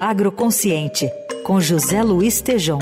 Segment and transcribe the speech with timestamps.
[0.00, 1.10] Agroconsciente,
[1.42, 2.78] com José Luiz Tejom.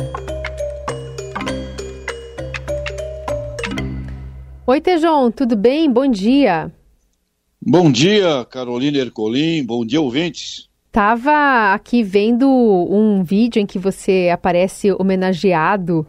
[4.66, 5.90] Oi, Tejom, tudo bem?
[5.90, 6.70] Bom dia.
[7.60, 9.64] Bom dia, Carolina Ercolim.
[9.64, 10.68] Bom dia, ouvintes.
[10.88, 16.06] Estava aqui vendo um vídeo em que você aparece homenageado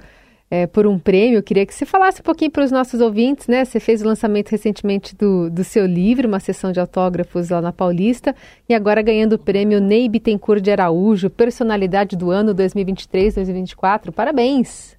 [0.50, 1.38] é, por um prêmio.
[1.38, 3.66] Eu queria que você falasse um pouquinho para os nossos ouvintes, né?
[3.66, 7.72] Você fez o lançamento recentemente do, do seu livro, uma sessão de autógrafos lá na
[7.72, 8.36] Paulista,
[8.68, 14.12] e agora ganhando o prêmio Ney Bittencourt de Araújo, Personalidade do Ano 2023-2024.
[14.12, 14.98] Parabéns!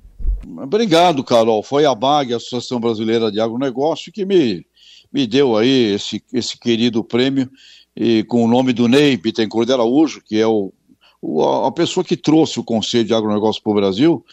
[0.63, 1.63] Obrigado, Carol.
[1.63, 4.65] Foi a BAG, a Associação Brasileira de Agronegócio, que me,
[5.13, 7.51] me deu aí esse, esse querido prêmio
[7.97, 10.73] e com o nome do Ney Bittencourt de Araújo, que é o,
[11.21, 14.25] o, a pessoa que trouxe o conceito de agronegócio para o Brasil,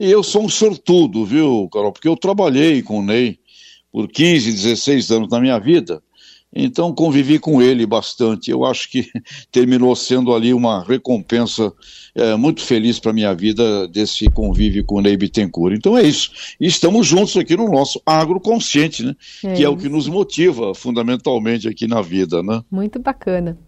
[0.00, 1.92] e eu sou um sortudo, viu, Carol?
[1.92, 3.38] Porque eu trabalhei com o Ney
[3.92, 6.02] por 15, 16 anos na minha vida,
[6.54, 8.50] então convivi com ele bastante.
[8.50, 9.10] Eu acho que
[9.52, 11.70] terminou sendo ali uma recompensa
[12.14, 15.76] é, muito feliz para a minha vida desse convívio com o Ney Bittencourt.
[15.76, 16.30] Então é isso.
[16.58, 19.14] E estamos juntos aqui no nosso agroconsciente, né?
[19.44, 22.62] É que é o que nos motiva fundamentalmente aqui na vida, né?
[22.70, 23.58] Muito bacana.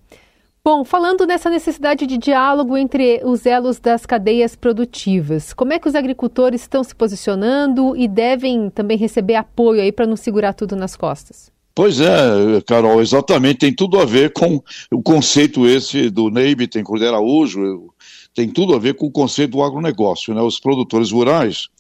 [0.65, 5.89] Bom, falando nessa necessidade de diálogo entre os elos das cadeias produtivas, como é que
[5.89, 10.77] os agricultores estão se posicionando e devem também receber apoio aí para não segurar tudo
[10.77, 11.51] nas costas?
[11.75, 17.03] Pois é, Carol, exatamente, tem tudo a ver com o conceito esse do Ney Bittencourt
[17.03, 17.93] Araújo,
[18.33, 20.43] tem tudo a ver com o conceito do agronegócio, né?
[20.43, 21.71] Os produtores rurais,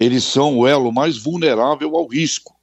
[0.00, 2.56] eles são o elo mais vulnerável ao risco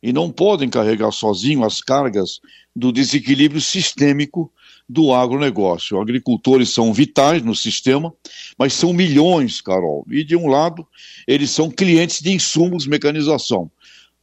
[0.00, 2.38] e não podem carregar sozinho as cargas
[2.76, 4.52] do desequilíbrio sistêmico
[4.88, 6.00] do agronegócio.
[6.00, 8.12] Agricultores são vitais no sistema,
[8.58, 10.04] mas são milhões, Carol.
[10.10, 10.86] E, de um lado,
[11.26, 13.70] eles são clientes de insumos mecanização.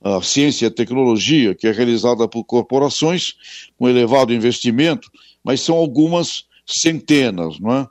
[0.03, 3.35] A ciência e a tecnologia, que é realizada por corporações
[3.77, 5.09] com elevado investimento,
[5.43, 7.87] mas são algumas centenas, não é?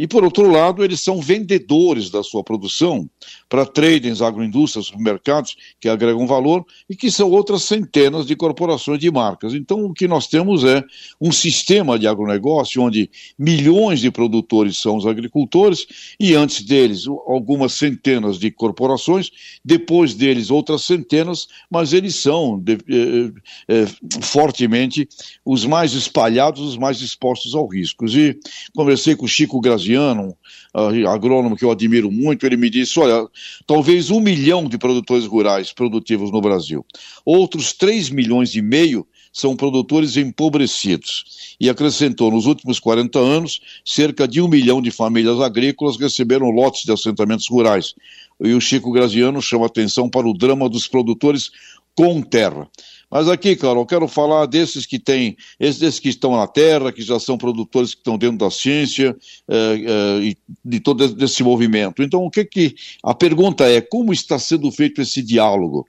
[0.00, 3.06] E, por outro lado, eles são vendedores da sua produção
[3.50, 9.10] para tradings, agroindústrias, supermercados, que agregam valor, e que são outras centenas de corporações de
[9.10, 9.52] marcas.
[9.52, 10.82] Então, o que nós temos é
[11.20, 15.86] um sistema de agronegócio onde milhões de produtores são os agricultores,
[16.18, 19.30] e antes deles, algumas centenas de corporações,
[19.62, 23.32] depois deles, outras centenas, mas eles são de, eh,
[23.68, 23.86] eh,
[24.22, 25.06] fortemente
[25.44, 28.06] os mais espalhados, os mais expostos ao risco.
[28.06, 28.38] E
[28.74, 30.36] conversei com o Chico Graziano Graziano,
[30.74, 33.28] uh, agrônomo que eu admiro muito, ele me disse: olha,
[33.66, 36.84] talvez um milhão de produtores rurais produtivos no Brasil.
[37.24, 41.56] Outros 3 milhões e meio são produtores empobrecidos.
[41.58, 46.84] E acrescentou: nos últimos 40 anos, cerca de um milhão de famílias agrícolas receberam lotes
[46.84, 47.94] de assentamentos rurais.
[48.40, 51.50] E o Chico Graziano chama atenção para o drama dos produtores
[51.94, 52.68] com terra.
[53.10, 57.18] Mas aqui, Carol, quero falar desses que têm, esses que estão na terra, que já
[57.18, 59.16] são produtores que estão dentro da ciência
[59.48, 62.02] é, é, e de todo esse movimento.
[62.02, 65.88] Então, o que que a pergunta é como está sendo feito esse diálogo?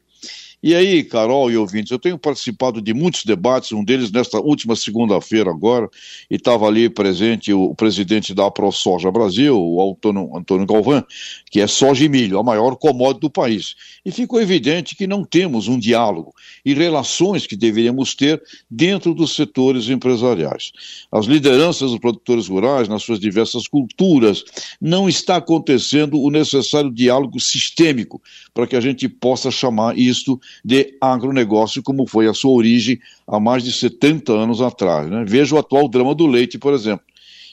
[0.64, 4.76] E aí, Carol e ouvintes, eu tenho participado de muitos debates, um deles nesta última
[4.76, 5.90] segunda-feira agora,
[6.30, 11.04] e estava ali presente o presidente da ProSoja Brasil, o Antônio, Antônio Galvão,
[11.50, 13.76] que é soja e milho, a maior commodity do país.
[14.06, 16.32] E ficou evidente que não temos um diálogo
[16.64, 18.40] e relações que deveríamos ter
[18.70, 20.72] dentro dos setores empresariais.
[21.12, 24.44] As lideranças dos produtores rurais, nas suas diversas culturas,
[24.80, 28.22] não está acontecendo o necessário diálogo sistêmico
[28.54, 33.40] para que a gente possa chamar isto de agronegócio, como foi a sua origem há
[33.40, 35.10] mais de 70 anos atrás.
[35.10, 35.24] Né?
[35.28, 37.06] Veja o atual drama do leite, por exemplo.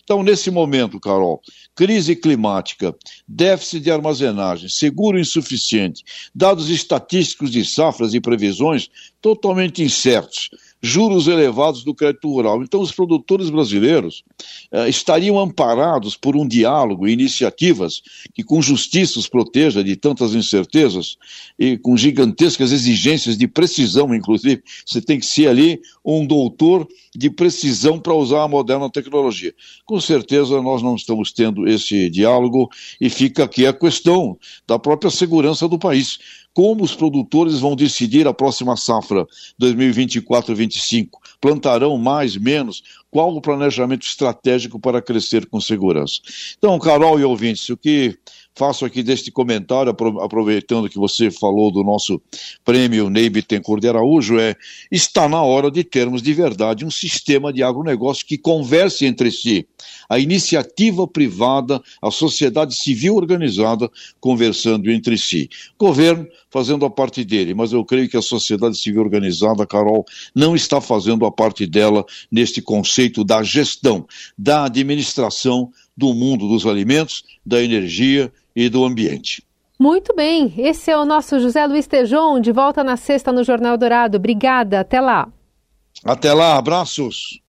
[0.08, 1.42] Então, nesse momento, Carol,
[1.74, 2.96] crise climática,
[3.28, 6.02] déficit de armazenagem, seguro insuficiente,
[6.34, 8.88] dados estatísticos de safras e previsões
[9.20, 10.48] totalmente incertos,
[10.80, 12.62] juros elevados do crédito rural.
[12.62, 14.24] Então, os produtores brasileiros
[14.70, 18.02] eh, estariam amparados por um diálogo e iniciativas
[18.32, 21.16] que, com justiça, os proteja de tantas incertezas
[21.58, 24.62] e com gigantescas exigências de precisão, inclusive.
[24.86, 26.86] Você tem que ser ali um doutor
[27.18, 29.52] de precisão para usar a moderna tecnologia.
[29.84, 32.70] Com certeza, nós não estamos tendo esse diálogo
[33.00, 34.38] e fica aqui a questão
[34.68, 36.20] da própria segurança do país
[36.58, 39.24] como os produtores vão decidir a próxima safra
[39.62, 41.10] 2024-25?
[41.40, 42.82] Plantarão mais, menos?
[43.12, 46.20] Qual o planejamento estratégico para crescer com segurança?
[46.58, 48.18] Então, Carol e ouvintes, o que
[48.58, 52.20] faço aqui deste comentário, aproveitando que você falou do nosso
[52.64, 54.56] prêmio Ney Bittencourt de Araújo, é
[54.90, 59.64] está na hora de termos de verdade um sistema de agronegócio que converse entre si.
[60.08, 63.88] A iniciativa privada, a sociedade civil organizada
[64.18, 65.48] conversando entre si.
[65.78, 70.56] Governo fazendo a parte dele, mas eu creio que a sociedade civil organizada, Carol, não
[70.56, 74.06] está fazendo a parte dela neste conceito da gestão,
[74.36, 79.42] da administração do mundo dos alimentos, da energia e do ambiente.
[79.76, 83.76] Muito bem, esse é o nosso José Luiz Tejon, de volta na sexta no Jornal
[83.76, 84.16] Dourado.
[84.16, 85.28] Obrigada, até lá.
[86.04, 87.40] Até lá, abraços.